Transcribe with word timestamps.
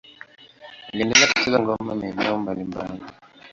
Aliendelea 0.93 1.27
kucheza 1.29 1.57
ngoma 1.61 1.91
maeneo 1.97 2.35
mbalimbali. 2.41 3.01